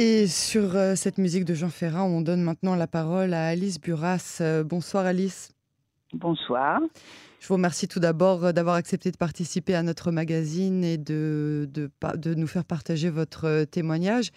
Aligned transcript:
Et 0.00 0.28
sur 0.28 0.76
euh, 0.76 0.94
cette 0.94 1.18
musique 1.18 1.44
de 1.44 1.54
Jean 1.54 1.70
Ferrat, 1.70 2.04
on 2.04 2.20
donne 2.20 2.40
maintenant 2.40 2.76
la 2.76 2.86
parole 2.86 3.34
à 3.34 3.48
Alice 3.48 3.80
Buras. 3.80 4.38
Euh, 4.40 4.62
bonsoir 4.62 5.04
Alice. 5.04 5.50
Bonsoir. 6.12 6.78
Je 7.40 7.48
vous 7.48 7.54
remercie 7.54 7.88
tout 7.88 7.98
d'abord 7.98 8.44
euh, 8.44 8.52
d'avoir 8.52 8.76
accepté 8.76 9.10
de 9.10 9.16
participer 9.16 9.74
à 9.74 9.82
notre 9.82 10.12
magazine 10.12 10.84
et 10.84 10.98
de, 10.98 11.68
de, 11.74 11.90
de 12.14 12.34
nous 12.34 12.46
faire 12.46 12.64
partager 12.64 13.10
votre 13.10 13.64
témoignage. 13.64 14.30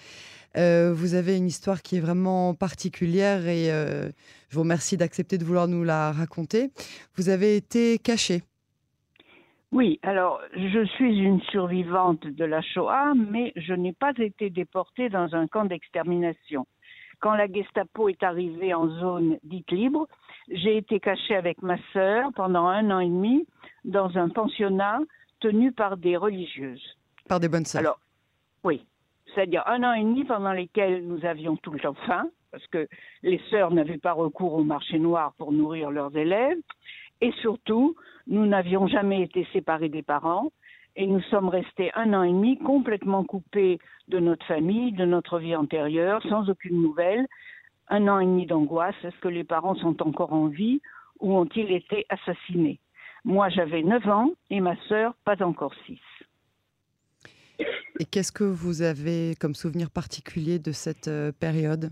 Euh, 0.58 0.94
vous 0.96 1.13
avez 1.13 1.38
une 1.38 1.45
histoire 1.45 1.84
qui 1.84 1.98
est 1.98 2.02
vraiment 2.02 2.55
particulière 2.55 3.48
et 3.48 3.68
je 3.68 4.55
vous 4.55 4.62
remercie 4.62 4.98
d'accepter 4.98 5.38
de 5.38 5.46
vouloir 5.46 5.68
nous 5.68 5.84
la 5.84 6.12
raconter. 6.12 6.71
Vous 7.18 7.30
avez 7.30 7.55
été 7.55 8.00
cachée. 8.00 8.41
Oui, 9.71 9.99
alors 10.03 10.41
je 10.53 10.85
suis 10.85 11.17
une 11.17 11.41
survivante 11.43 12.27
de 12.27 12.43
la 12.43 12.61
Shoah, 12.61 13.13
mais 13.15 13.53
je 13.55 13.73
n'ai 13.73 13.93
pas 13.93 14.11
été 14.17 14.49
déportée 14.49 15.07
dans 15.07 15.33
un 15.33 15.47
camp 15.47 15.63
d'extermination. 15.63 16.67
Quand 17.21 17.35
la 17.35 17.48
Gestapo 17.48 18.09
est 18.09 18.21
arrivée 18.21 18.73
en 18.73 18.89
zone 18.89 19.38
dite 19.43 19.71
libre, 19.71 20.07
j'ai 20.49 20.76
été 20.76 20.99
cachée 20.99 21.35
avec 21.35 21.62
ma 21.62 21.77
sœur 21.93 22.31
pendant 22.35 22.67
un 22.67 22.91
an 22.91 22.99
et 22.99 23.07
demi 23.07 23.48
dans 23.85 24.17
un 24.17 24.27
pensionnat 24.27 24.99
tenu 25.39 25.71
par 25.71 25.95
des 25.95 26.17
religieuses. 26.17 26.98
Par 27.29 27.40
des 27.40 27.48
bonnes 27.48 27.65
sœurs. 27.65 27.79
Alors, 27.79 27.99
oui, 28.65 28.85
c'est-à-dire 29.34 29.63
un 29.67 29.84
an 29.84 29.93
et 29.93 30.03
demi 30.03 30.26
pendant 30.26 30.51
lesquels 30.51 31.07
nous 31.07 31.23
avions 31.26 31.55
tout 31.55 31.71
le 31.71 31.79
temps 31.79 31.95
faim, 32.05 32.26
parce 32.51 32.67
que 32.67 32.90
les 33.23 33.40
sœurs 33.49 33.71
n'avaient 33.71 33.98
pas 33.98 34.12
recours 34.12 34.53
au 34.53 34.63
marché 34.63 34.99
noir 34.99 35.34
pour 35.38 35.53
nourrir 35.53 35.91
leurs 35.91 36.15
élèves, 36.17 36.57
et 37.21 37.31
surtout, 37.41 37.95
nous 38.27 38.45
n'avions 38.45 38.88
jamais 38.88 39.21
été 39.21 39.48
séparés 39.53 39.89
des 39.89 40.02
parents, 40.02 40.52
et 40.95 41.07
nous 41.07 41.21
sommes 41.29 41.49
restés 41.49 41.91
un 41.95 42.13
an 42.13 42.23
et 42.23 42.31
demi 42.31 42.57
complètement 42.57 43.23
coupés 43.23 43.79
de 44.09 44.20
notre 44.20 44.45
famille, 44.45 44.91
de 44.91 45.05
notre 45.05 45.39
vie 45.39 45.55
antérieure, 45.55 46.21
sans 46.23 46.49
aucune 46.49 46.81
nouvelle. 46.81 47.26
Un 47.88 48.07
an 48.07 48.20
et 48.20 48.26
demi 48.26 48.45
d'angoisse, 48.45 48.95
est-ce 49.03 49.17
que 49.21 49.29
les 49.29 49.43
parents 49.43 49.76
sont 49.76 50.01
encore 50.01 50.34
en 50.34 50.48
vie 50.48 50.81
ou 51.20 51.37
ont-ils 51.37 51.71
été 51.71 52.05
assassinés? 52.09 52.79
Moi, 53.24 53.49
j'avais 53.49 53.84
9 53.84 54.07
ans 54.09 54.31
et 54.49 54.59
ma 54.59 54.76
sœur, 54.87 55.13
pas 55.24 55.41
encore 55.43 55.74
6. 55.85 55.99
Et 57.99 58.05
qu'est-ce 58.05 58.31
que 58.31 58.43
vous 58.43 58.81
avez 58.81 59.35
comme 59.40 59.53
souvenir 59.53 59.91
particulier 59.91 60.57
de 60.57 60.71
cette 60.71 61.07
euh, 61.07 61.31
période? 61.31 61.91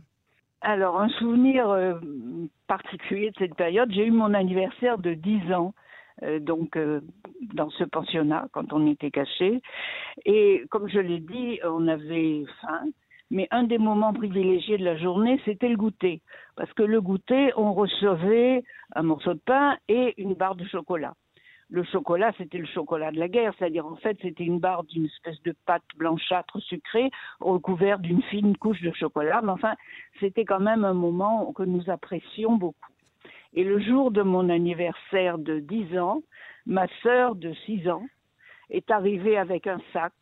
Alors, 0.61 0.99
un 0.99 1.09
souvenir 1.09 1.69
euh, 1.69 1.95
particulier 2.67 3.31
de 3.31 3.35
cette 3.37 3.55
période, 3.55 3.91
j'ai 3.91 4.05
eu 4.05 4.11
mon 4.11 4.33
anniversaire 4.33 4.97
de 4.97 5.13
10 5.13 5.53
ans. 5.53 5.73
Euh, 6.23 6.39
donc 6.39 6.77
dans 7.53 7.69
ce 7.69 7.85
pensionnat 7.85 8.47
quand 8.51 8.73
on 8.73 8.91
était 8.91 9.09
caché 9.09 9.61
et 10.25 10.65
comme 10.69 10.89
je 10.89 10.99
l'ai 10.99 11.21
dit 11.21 11.61
on 11.63 11.87
avait 11.87 12.43
faim 12.59 12.83
mais 13.31 13.47
un 13.51 13.63
des 13.63 13.77
moments 13.77 14.13
privilégiés 14.13 14.77
de 14.77 14.85
la 14.85 14.97
journée, 14.97 15.39
c'était 15.45 15.69
le 15.69 15.77
goûter. 15.77 16.21
Parce 16.55 16.71
que 16.73 16.83
le 16.83 16.99
goûter, 17.01 17.51
on 17.55 17.73
recevait 17.73 18.63
un 18.95 19.03
morceau 19.03 19.33
de 19.33 19.39
pain 19.39 19.77
et 19.87 20.19
une 20.21 20.33
barre 20.33 20.55
de 20.55 20.65
chocolat 20.65 21.13
le 21.69 21.83
chocolat, 21.83 22.31
c'était 22.37 22.57
le 22.57 22.65
chocolat 22.65 23.11
de 23.11 23.19
la 23.19 23.27
guerre, 23.27 23.53
c'est-à-dire 23.57 23.85
en 23.85 23.95
fait 23.95 24.17
c'était 24.21 24.43
une 24.43 24.59
barre 24.59 24.83
d'une 24.85 25.05
espèce 25.05 25.41
de 25.43 25.53
pâte 25.65 25.83
blanchâtre 25.97 26.59
sucrée 26.59 27.11
recouverte 27.39 28.01
d'une 28.01 28.23
fine 28.23 28.57
couche 28.57 28.81
de 28.81 28.91
chocolat, 28.91 29.41
mais 29.43 29.51
enfin 29.51 29.75
c'était 30.19 30.45
quand 30.45 30.59
même 30.59 30.83
un 30.83 30.93
moment 30.93 31.53
que 31.53 31.63
nous 31.63 31.89
apprécions 31.89 32.55
beaucoup. 32.55 32.91
Et 33.53 33.63
le 33.63 33.79
jour 33.79 34.11
de 34.11 34.21
mon 34.21 34.49
anniversaire 34.49 35.37
de 35.37 35.59
10 35.59 35.97
ans, 35.99 36.21
ma 36.65 36.87
sœur 37.03 37.35
de 37.35 37.53
6 37.65 37.89
ans 37.89 38.05
est 38.69 38.89
arrivée 38.91 39.37
avec 39.37 39.67
un 39.67 39.79
sac 39.93 40.13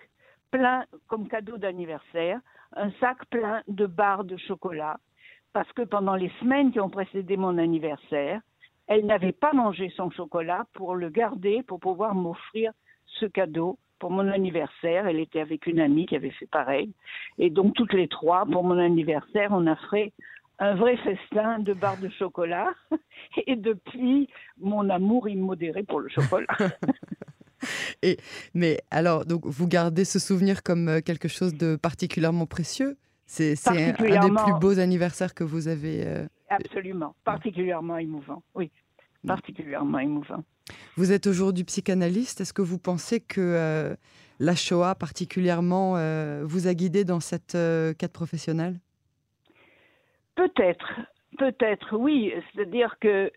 plein, 0.51 0.85
comme 1.07 1.27
cadeau 1.27 1.57
d'anniversaire, 1.57 2.39
un 2.75 2.91
sac 2.99 3.17
plein 3.29 3.63
de 3.67 3.85
barres 3.85 4.23
de 4.23 4.37
chocolat, 4.37 4.97
parce 5.53 5.71
que 5.73 5.81
pendant 5.81 6.15
les 6.15 6.31
semaines 6.39 6.71
qui 6.71 6.79
ont 6.79 6.89
précédé 6.89 7.35
mon 7.35 7.57
anniversaire, 7.57 8.41
elle 8.87 9.05
n'avait 9.05 9.33
pas 9.33 9.53
mangé 9.53 9.91
son 9.95 10.09
chocolat 10.11 10.65
pour 10.73 10.95
le 10.95 11.09
garder, 11.09 11.63
pour 11.63 11.79
pouvoir 11.79 12.15
m'offrir 12.15 12.71
ce 13.05 13.25
cadeau 13.25 13.77
pour 13.99 14.11
mon 14.11 14.27
anniversaire. 14.29 15.07
Elle 15.07 15.19
était 15.19 15.41
avec 15.41 15.67
une 15.67 15.79
amie 15.79 16.05
qui 16.05 16.15
avait 16.15 16.31
fait 16.31 16.47
pareil. 16.47 16.91
Et 17.37 17.49
donc, 17.49 17.73
toutes 17.75 17.93
les 17.93 18.07
trois, 18.07 18.45
pour 18.45 18.63
mon 18.63 18.77
anniversaire, 18.77 19.49
on 19.51 19.67
a 19.67 19.75
fait 19.89 20.13
un 20.59 20.75
vrai 20.75 20.97
festin 20.97 21.59
de 21.59 21.73
barres 21.73 21.99
de 21.99 22.09
chocolat. 22.09 22.69
Et 23.45 23.55
depuis, 23.55 24.29
mon 24.59 24.89
amour 24.89 25.27
immodéré 25.27 25.83
pour 25.83 25.99
le 25.99 26.09
chocolat. 26.09 26.47
Et, 28.03 28.17
mais 28.53 28.79
alors, 28.91 29.25
donc, 29.25 29.45
vous 29.45 29.67
gardez 29.67 30.05
ce 30.05 30.19
souvenir 30.19 30.63
comme 30.63 30.87
euh, 30.87 31.01
quelque 31.01 31.27
chose 31.27 31.55
de 31.55 31.75
particulièrement 31.75 32.45
précieux? 32.45 32.97
C'est 33.25 33.55
un, 33.67 33.73
des 33.73 33.93
plus 33.93 34.59
beaux 34.61 34.79
anniversaires 34.79 35.33
que 35.33 35.43
vous 35.43 35.67
avez 35.67 36.07
euh, 36.07 36.25
Absolument, 36.49 37.13
particulièrement 37.25 37.97
émouvant, 37.97 38.41
oui. 38.55 38.71
Particulièrement 39.27 39.99
émouvant. 39.99 40.43
Vous 40.95 41.11
êtes 41.11 41.27
aujourd'hui 41.27 41.63
psychanalyste. 41.63 42.41
Est-ce 42.41 42.53
que 42.53 42.61
vous 42.61 42.79
pensez 42.79 43.19
que 43.19 43.41
euh, 43.41 43.95
la 44.39 44.55
Shoah 44.55 44.95
particulièrement 44.95 45.97
euh, 45.97 46.43
vous 46.43 46.67
a 46.67 46.73
guidé 46.73 47.05
dans 47.05 47.19
cette 47.19 47.55
euh, 47.55 47.93
quête 47.93 48.13
professionnelle? 48.13 48.79
Peut-être, 50.35 50.99
peut-être, 51.37 51.97
oui. 51.97 52.33
C'est-à-dire 52.53 52.97
que 52.99 53.31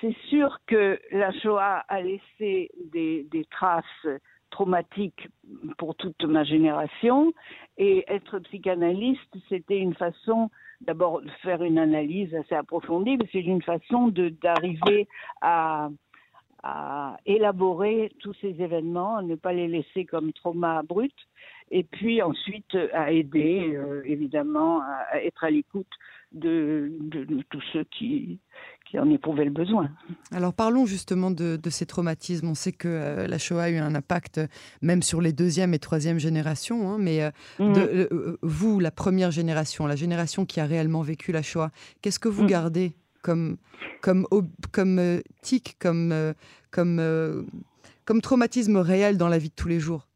c'est 0.00 0.16
sûr 0.28 0.58
que 0.66 0.98
la 1.10 1.32
Shoah 1.40 1.84
a 1.88 2.00
laissé 2.00 2.70
des, 2.92 3.26
des 3.30 3.44
traces 3.50 4.06
traumatiques 4.50 5.28
pour 5.76 5.94
toute 5.96 6.22
ma 6.24 6.44
génération 6.44 7.32
et 7.76 8.04
être 8.08 8.38
psychanalyste, 8.40 9.34
c'était 9.48 9.78
une 9.78 9.94
façon 9.94 10.50
d'abord 10.80 11.22
faire 11.42 11.62
une 11.62 11.78
analyse 11.78 12.34
assez 12.34 12.54
approfondie, 12.54 13.16
mais 13.16 13.28
c'est 13.32 13.40
une 13.40 13.62
façon 13.62 14.08
d'arriver 14.08 15.08
à, 15.40 15.90
à 16.62 17.16
élaborer 17.26 18.12
tous 18.20 18.34
ces 18.40 18.60
événements, 18.60 19.22
ne 19.22 19.34
pas 19.36 19.52
les 19.52 19.68
laisser 19.68 20.04
comme 20.04 20.32
trauma 20.32 20.82
brut, 20.82 21.14
et 21.70 21.84
puis 21.84 22.22
ensuite 22.22 22.76
à 22.92 23.12
aider, 23.12 23.74
euh, 23.74 24.02
évidemment, 24.04 24.80
à 24.82 25.22
être 25.22 25.44
à 25.44 25.50
l'écoute 25.50 25.86
de, 26.32 26.92
tous 27.50 27.62
ceux 27.72 27.84
qui, 27.84 28.38
qui 28.86 28.98
en 28.98 29.10
éprouvaient 29.10 29.44
le 29.44 29.50
besoin. 29.50 29.90
Alors 30.32 30.54
parlons 30.54 30.86
justement 30.86 31.30
de, 31.30 31.58
ces 31.68 31.86
traumatismes. 31.86 32.48
On 32.48 32.54
sait 32.54 32.72
que 32.72 32.88
euh, 32.88 33.26
la 33.26 33.38
Shoah 33.38 33.64
a 33.64 33.70
eu 33.70 33.76
un 33.76 33.94
impact 33.94 34.40
même 34.80 35.02
sur 35.02 35.20
les 35.20 35.32
deuxième 35.32 35.74
et 35.74 35.78
troisième 35.78 36.18
générations, 36.18 36.88
hein, 36.88 36.96
mais 36.98 37.22
euh, 37.22 37.30
de, 37.58 38.38
vous, 38.42 38.80
la 38.80 38.90
première 38.90 39.30
génération, 39.30 39.86
la 39.86 39.96
génération 39.96 40.46
qui 40.46 40.60
a 40.60 40.66
réellement 40.66 41.02
vécu 41.02 41.32
la 41.32 41.42
Shoah, 41.42 41.70
qu'est-ce 42.00 42.20
que 42.20 42.28
vous 42.28 42.42
mhm. 42.42 42.48
gardez 42.48 42.92
comme, 43.22 43.56
comme, 44.02 44.26
comme 44.72 45.20
tic, 45.42 45.76
comme, 45.80 46.14
comme, 46.70 47.46
comme 48.04 48.20
traumatisme 48.20 48.76
réel 48.76 49.18
dans 49.18 49.28
la 49.28 49.38
vie 49.38 49.48
de 49.48 49.54
tous 49.54 49.68
les 49.68 49.80
jours? 49.80 50.06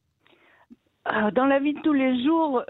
Ah, 1.05 1.33
Dans 1.33 1.47
la 1.47 1.59
vie 1.59 1.75
de 1.75 1.81
tous 1.81 1.93
les 1.93 2.23
jours, 2.25 2.63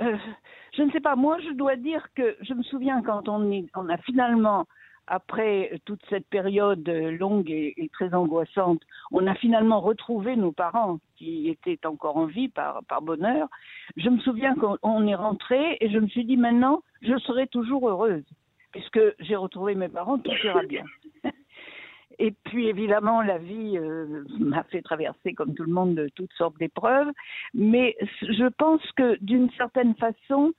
je 0.77 0.83
ne 0.83 0.91
sais 0.93 1.01
pas, 1.01 1.17
moi 1.17 1.37
je 1.41 1.53
dois 1.55 1.77
dire 1.77 2.07
que 2.15 2.37
je 2.41 2.55
me 2.55 2.63
souviens 2.63 3.03
quand 3.03 3.29
on, 3.29 3.51
est, 3.53 3.67
on 3.75 3.89
a 3.89 3.99
finalement, 3.99 4.67
après 5.11 5.81
toute 5.85 6.01
cette 6.09 6.27
période 6.29 6.89
longue 6.89 7.51
et, 7.51 7.91
très 7.93 8.15
angoissante, 8.15 8.81
on 9.11 9.27
a 9.27 9.35
finalement 9.35 9.81
retrouvé 9.81 10.37
nos 10.37 10.53
parents 10.53 11.01
qui 11.17 11.49
étaient 11.49 11.85
encore 11.85 12.17
en 12.17 12.27
vie 12.27 12.49
par, 12.49 12.83
par 12.89 13.03
bonheur. 13.03 13.49
Je 13.97 14.09
me 14.09 14.19
souviens 14.21 14.55
qu'on 14.55 15.07
est 15.07 15.15
rentré 15.15 15.77
et 15.81 15.91
je 15.91 15.99
me 15.99 16.07
suis 16.07 16.25
dit 16.25 16.37
maintenant, 16.37 16.83
je 17.03 17.19
serai 17.19 17.49
toujours 17.49 17.89
heureuse 17.89 18.25
puisque 18.73 19.01
j'ai 19.19 19.35
retrouvé 19.35 19.75
mes 19.75 19.89
parents, 19.89 20.19
tout 20.19 20.31
ira 20.45 20.63
bien. 20.63 20.85
Et 22.21 22.33
puis 22.45 22.69
évidemment, 22.69 23.23
la 23.23 23.39
vie 23.39 23.79
euh, 23.79 24.25
m'a 24.39 24.63
fait 24.65 24.83
traverser, 24.83 25.33
comme 25.33 25.55
tout 25.55 25.65
le 25.65 25.73
monde, 25.73 26.07
toutes 26.15 26.33
sortes 26.35 26.59
d'épreuves. 26.59 27.09
Mais 27.55 27.97
je 28.21 28.47
pense 28.59 28.83
que 28.93 29.17
d'une 29.23 29.51
certaine 29.53 29.95
façon, 29.95 30.53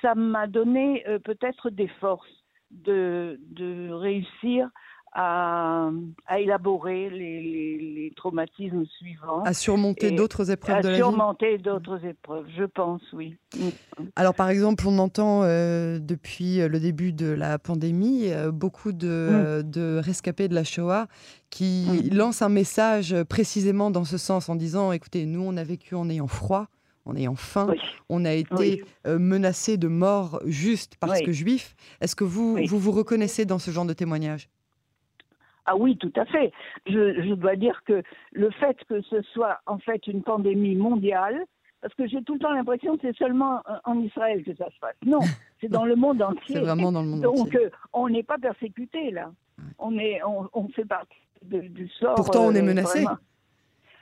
ça 0.00 0.14
m'a 0.14 0.46
donné 0.46 1.06
euh, 1.08 1.18
peut-être 1.18 1.68
des 1.68 1.88
forces 1.88 2.39
de, 2.70 3.40
de 3.50 3.90
réussir 3.92 4.68
à, 5.12 5.90
à 6.26 6.38
élaborer 6.38 7.10
les, 7.10 7.42
les, 7.78 8.12
traumatismes 8.16 8.84
suivants. 8.98 9.42
À 9.44 9.52
surmonter 9.54 10.12
d'autres 10.12 10.50
épreuves 10.50 10.82
de 10.82 10.88
la 10.88 10.94
vie. 10.94 11.00
À 11.00 11.04
surmonter 11.04 11.58
d'autres 11.58 12.04
épreuves, 12.04 12.46
je 12.56 12.64
pense, 12.64 13.02
oui. 13.12 13.36
Alors, 14.14 14.34
par 14.34 14.50
exemple, 14.50 14.84
on 14.86 14.98
entend 14.98 15.42
euh, 15.42 15.98
depuis 15.98 16.58
le 16.58 16.78
début 16.78 17.12
de 17.12 17.26
la 17.26 17.58
pandémie 17.58 18.30
euh, 18.30 18.52
beaucoup 18.52 18.92
de, 18.92 19.62
mm. 19.64 19.70
de, 19.70 20.00
rescapés 20.02 20.46
de 20.46 20.54
la 20.54 20.64
Shoah 20.64 21.08
qui 21.50 22.04
mm. 22.04 22.14
lancent 22.14 22.42
un 22.42 22.48
message 22.48 23.16
précisément 23.24 23.90
dans 23.90 24.04
ce 24.04 24.16
sens 24.16 24.48
en 24.48 24.54
disant 24.54 24.92
écoutez, 24.92 25.26
nous, 25.26 25.42
on 25.42 25.56
a 25.56 25.64
vécu 25.64 25.96
en 25.96 26.08
ayant 26.08 26.28
froid 26.28 26.68
en 27.10 27.16
ayant 27.16 27.34
faim, 27.34 27.74
on 28.08 28.24
a 28.24 28.32
été 28.32 28.84
euh, 29.06 29.18
menacé 29.18 29.76
de 29.76 29.88
mort 29.88 30.40
juste 30.46 30.96
parce 31.00 31.20
que 31.20 31.32
juif. 31.32 31.74
Est-ce 32.00 32.16
que 32.16 32.24
vous, 32.24 32.58
vous 32.66 32.78
vous 32.78 32.92
reconnaissez 32.92 33.44
dans 33.44 33.58
ce 33.58 33.70
genre 33.70 33.84
de 33.84 33.92
témoignage? 33.92 34.48
Ah 35.66 35.76
oui, 35.76 35.96
tout 35.96 36.12
à 36.16 36.24
fait. 36.24 36.52
Je, 36.86 37.34
dois 37.34 37.56
dire 37.56 37.82
que 37.84 38.02
le 38.32 38.50
fait 38.50 38.76
que 38.88 39.02
ce 39.02 39.22
soit 39.22 39.60
en 39.66 39.78
fait 39.78 40.06
une 40.06 40.22
pandémie 40.22 40.74
mondiale, 40.74 41.44
parce 41.80 41.94
que 41.94 42.06
j'ai 42.06 42.22
tout 42.22 42.34
le 42.34 42.40
temps 42.40 42.52
l'impression 42.52 42.96
que 42.96 43.02
c'est 43.02 43.16
seulement 43.16 43.62
en 43.84 43.98
Israël 44.00 44.42
que 44.44 44.54
ça 44.54 44.66
se 44.70 44.78
passe. 44.80 44.96
Non, 45.04 45.20
c'est 45.60 45.68
dans 45.68 45.84
le 45.84 45.96
monde 45.96 46.22
entier. 46.22 46.56
C'est 46.56 46.60
vraiment 46.60 46.92
dans 46.92 47.02
le 47.02 47.08
monde 47.08 47.20
Donc, 47.20 47.38
entier. 47.38 47.60
Donc, 47.60 47.72
on 47.92 48.08
n'est 48.08 48.22
pas 48.22 48.38
persécuté 48.38 49.10
là. 49.10 49.30
On, 49.78 49.98
est, 49.98 50.20
on, 50.24 50.68
fait 50.68 50.86
partie 50.86 51.16
du 51.42 51.88
sort. 51.88 52.14
Pourtant, 52.14 52.46
on 52.46 52.54
est 52.54 52.62
menacé. 52.62 53.04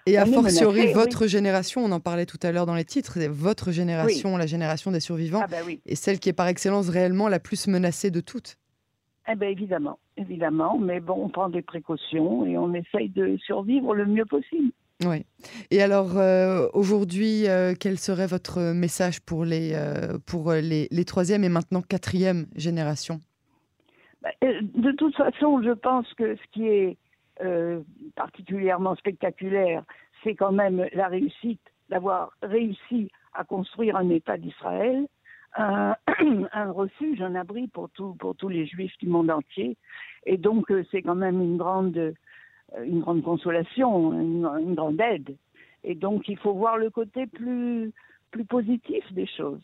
Et 0.08 0.16
a 0.16 0.26
fortiori, 0.26 0.92
votre 0.92 1.26
génération, 1.26 1.84
on 1.84 1.92
en 1.92 2.00
parlait 2.00 2.26
tout 2.26 2.38
à 2.42 2.52
l'heure 2.52 2.66
dans 2.66 2.74
les 2.74 2.84
titres, 2.84 3.18
votre 3.28 3.72
génération, 3.72 4.36
la 4.36 4.46
génération 4.46 4.90
des 4.90 5.00
survivants, 5.00 5.42
ah 5.42 5.48
bah 5.48 5.58
oui. 5.66 5.80
est 5.86 5.94
celle 5.94 6.18
qui 6.18 6.28
est 6.28 6.32
par 6.32 6.48
excellence 6.48 6.88
réellement 6.88 7.28
la 7.28 7.38
plus 7.38 7.66
menacée 7.66 8.10
de 8.10 8.20
toutes. 8.20 8.56
Eh 9.30 9.34
bien, 9.34 9.48
évidemment, 9.48 9.98
évidemment. 10.16 10.78
Mais 10.78 11.00
bon, 11.00 11.16
on 11.24 11.28
prend 11.28 11.50
des 11.50 11.62
précautions 11.62 12.46
et 12.46 12.56
on 12.56 12.72
essaye 12.72 13.10
de 13.10 13.36
survivre 13.44 13.94
le 13.94 14.06
mieux 14.06 14.24
possible. 14.24 14.72
Oui. 15.04 15.24
Et 15.70 15.82
alors, 15.82 16.16
euh, 16.16 16.66
aujourd'hui, 16.72 17.46
euh, 17.46 17.74
quel 17.78 17.98
serait 17.98 18.26
votre 18.26 18.72
message 18.72 19.20
pour 19.20 19.44
les, 19.44 19.72
euh, 19.74 20.18
pour 20.26 20.52
les, 20.52 20.88
les 20.90 21.04
troisième 21.04 21.44
et 21.44 21.48
maintenant 21.48 21.82
quatrième 21.82 22.46
générations? 22.56 23.20
Bah, 24.22 24.30
De 24.42 24.92
toute 24.92 25.14
façon, 25.14 25.62
je 25.62 25.70
pense 25.70 26.06
que 26.14 26.34
ce 26.34 26.42
qui 26.52 26.66
est 26.66 26.96
particulièrement 28.14 28.96
spectaculaire, 28.96 29.84
c'est 30.22 30.34
quand 30.34 30.52
même 30.52 30.86
la 30.92 31.08
réussite 31.08 31.60
d'avoir 31.88 32.32
réussi 32.42 33.10
à 33.32 33.44
construire 33.44 33.96
un 33.96 34.10
État 34.10 34.36
d'Israël, 34.36 35.06
un, 35.56 35.94
refuge, 36.72 37.20
un 37.22 37.34
abri 37.34 37.68
pour, 37.68 37.88
tous 37.90 38.48
les 38.48 38.66
juifs 38.66 38.96
du 38.98 39.08
monde 39.08 39.30
entier. 39.30 39.76
Et 40.26 40.36
donc, 40.36 40.72
c'est 40.90 41.02
quand 41.02 41.14
même 41.14 41.40
une 41.40 41.56
grande 41.56 41.96
euh, 42.76 43.20
consolation, 43.24 44.12
une, 44.12 44.74
grande 44.74 45.00
aide. 45.00 45.36
Et 45.84 45.94
donc, 45.94 46.28
il 46.28 46.38
faut 46.38 46.54
voir 46.54 46.76
le 46.76 46.90
côté 46.90 47.26
plus 47.26 47.92
positif 48.48 49.10
des 49.12 49.26
choses. 49.26 49.62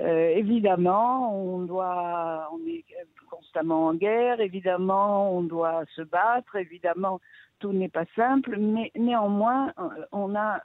Euh, 0.00 0.28
évidemment, 0.36 1.34
on 1.36 1.62
doit, 1.62 2.50
on 2.52 2.58
est 2.66 2.84
constamment 3.30 3.86
en 3.86 3.94
guerre. 3.94 4.40
Évidemment, 4.40 5.36
on 5.36 5.42
doit 5.42 5.84
se 5.94 6.02
battre. 6.02 6.56
Évidemment, 6.56 7.20
tout 7.58 7.72
n'est 7.72 7.88
pas 7.88 8.04
simple. 8.16 8.56
Mais 8.58 8.90
néanmoins, 8.96 9.72
euh, 9.78 10.04
on 10.12 10.34
a 10.34 10.60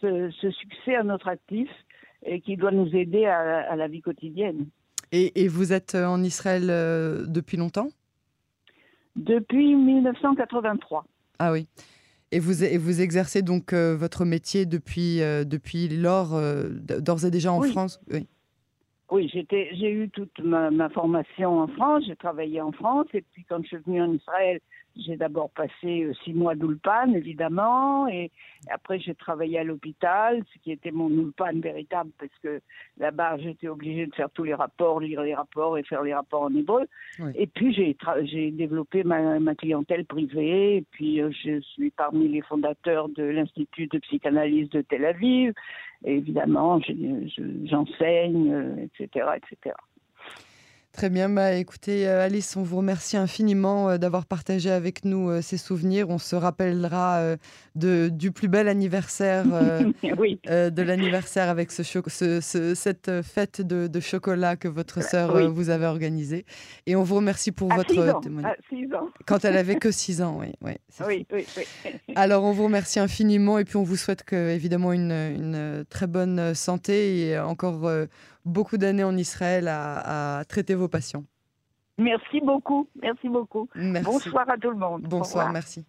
ce, 0.00 0.30
succès 0.50 0.96
à 0.96 1.02
notre 1.02 1.28
actif 1.28 1.68
et 2.24 2.40
qui 2.40 2.56
doit 2.56 2.70
nous 2.70 2.94
aider 2.94 3.26
à, 3.26 3.74
la 3.74 3.88
vie 3.88 4.00
quotidienne. 4.00 4.66
Et, 5.10 5.42
et, 5.42 5.48
vous 5.48 5.72
êtes 5.72 5.94
en 5.96 6.22
Israël 6.22 6.66
depuis 7.28 7.56
longtemps? 7.56 7.88
Depuis 9.16 9.74
1983. 9.74 11.04
Ah 11.38 11.52
oui. 11.52 11.66
Et 12.32 12.38
vous, 12.38 12.64
et 12.64 12.78
vous 12.78 13.02
exercez 13.02 13.42
donc 13.42 13.74
euh, 13.74 13.94
votre 13.94 14.24
métier 14.24 14.64
depuis, 14.64 15.20
euh, 15.20 15.44
depuis 15.44 15.88
lors, 15.88 16.34
euh, 16.34 16.70
d'ores 16.70 17.26
et 17.26 17.30
déjà 17.30 17.52
en 17.52 17.60
France? 17.62 18.00
Oui. 18.10 18.26
Oui, 19.12 19.30
j'ai 19.30 19.90
eu 19.92 20.08
toute 20.08 20.38
ma, 20.38 20.70
ma, 20.70 20.88
formation 20.88 21.60
en 21.60 21.68
France, 21.68 22.04
j'ai 22.06 22.16
travaillé 22.16 22.62
en 22.62 22.72
France, 22.72 23.08
et 23.12 23.20
puis 23.20 23.44
quand 23.46 23.62
je 23.62 23.68
suis 23.68 23.76
venue 23.76 24.00
en 24.00 24.14
Israël, 24.14 24.58
j'ai 24.96 25.16
d'abord 25.16 25.50
passé 25.50 26.02
euh, 26.02 26.12
six 26.24 26.34
mois 26.34 26.54
d'Ulpan, 26.54 27.12
évidemment, 27.14 28.08
et 28.08 28.30
après 28.70 28.98
j'ai 28.98 29.14
travaillé 29.14 29.58
à 29.58 29.64
l'hôpital, 29.64 30.42
ce 30.52 30.58
qui 30.60 30.72
était 30.72 30.90
mon 30.90 31.08
Ulpan 31.08 31.60
véritable, 31.60 32.10
parce 32.18 32.32
que 32.42 32.60
là-bas 32.98 33.38
j'étais 33.38 33.68
obligée 33.68 34.06
de 34.06 34.14
faire 34.14 34.30
tous 34.30 34.44
les 34.44 34.54
rapports, 34.54 35.00
lire 35.00 35.22
les 35.22 35.34
rapports 35.34 35.78
et 35.78 35.82
faire 35.82 36.02
les 36.02 36.14
rapports 36.14 36.42
en 36.42 36.54
hébreu. 36.54 36.86
Et 37.34 37.46
puis 37.46 37.72
j'ai 37.74 38.50
développé 38.50 39.04
ma, 39.04 39.38
ma, 39.40 39.54
clientèle 39.54 40.04
privée, 40.04 40.76
et 40.76 40.84
puis 40.90 41.20
euh, 41.20 41.30
je 41.44 41.60
suis 41.60 41.90
parmi 41.90 42.28
les 42.28 42.42
fondateurs 42.42 43.08
de 43.08 43.22
l'Institut 43.22 43.86
de 43.86 43.98
psychanalyse 43.98 44.68
de 44.70 44.82
Tel 44.82 45.04
Aviv. 45.04 45.52
Et 46.04 46.16
évidemment, 46.16 46.80
j'enseigne, 47.64 48.88
etc., 48.98 49.26
euh, 49.28 49.34
etc. 49.34 49.74
Très 50.92 51.08
bien, 51.08 51.30
bah, 51.30 51.54
écoutez 51.54 52.06
euh, 52.06 52.22
Alice, 52.22 52.54
on 52.54 52.62
vous 52.62 52.76
remercie 52.76 53.16
infiniment 53.16 53.88
euh, 53.88 53.96
d'avoir 53.96 54.26
partagé 54.26 54.70
avec 54.70 55.06
nous 55.06 55.30
euh, 55.30 55.40
ces 55.40 55.56
souvenirs. 55.56 56.10
On 56.10 56.18
se 56.18 56.36
rappellera 56.36 57.36
de, 57.74 58.10
du 58.10 58.30
plus 58.30 58.48
bel 58.48 58.68
anniversaire, 58.68 59.44
de 60.04 60.82
l'anniversaire 60.82 61.48
avec 61.48 61.72
ce, 61.72 61.82
ce, 61.82 62.74
cette 62.74 63.22
fête 63.22 63.62
de, 63.62 64.00
chocolat 64.00 64.56
que 64.56 64.68
votre 64.68 65.02
sœur 65.02 65.50
vous 65.50 65.70
avait 65.70 65.86
organisée. 65.86 66.44
Et 66.86 66.94
on 66.94 67.02
vous 67.02 67.16
remercie 67.16 67.52
pour 67.52 67.72
votre 67.72 68.20
témoignage. 68.20 68.56
Quand 69.26 69.44
elle 69.46 69.56
avait 69.56 69.76
que 69.76 69.90
6 69.90 70.20
ans, 70.20 70.40
oui. 70.40 70.52
Oui, 70.62 71.26
oui, 71.32 71.46
oui, 71.56 71.92
Alors 72.16 72.44
on 72.44 72.52
vous 72.52 72.64
remercie 72.64 73.00
infiniment 73.00 73.58
et 73.58 73.64
puis 73.64 73.76
on 73.76 73.82
vous 73.82 73.96
souhaite 73.96 74.24
que, 74.24 74.50
évidemment 74.50 74.92
une, 74.92 75.12
une 75.12 75.84
très 75.88 76.06
bonne 76.06 76.54
santé 76.54 77.28
et 77.28 77.38
encore 77.38 77.88
beaucoup 78.44 78.76
d'années 78.76 79.04
en 79.04 79.16
Israël 79.16 79.68
à, 79.68 80.42
traiter 80.48 80.74
vos 80.74 80.88
patients. 80.88 81.24
Merci 81.98 82.40
beaucoup, 82.40 82.88
merci 83.00 83.28
beaucoup. 83.28 83.68
Bonsoir 83.74 84.48
à 84.48 84.56
tout 84.56 84.70
le 84.70 84.76
monde. 84.76 85.02
Bonsoir, 85.02 85.52
merci. 85.52 85.84